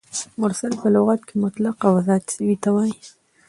[0.41, 2.97] مرسل په لغت کښي مطلق او آزاد سوي ته وايي.